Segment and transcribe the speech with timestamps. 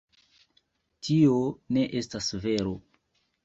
[1.09, 1.37] Tio
[1.77, 2.77] ne estas vero.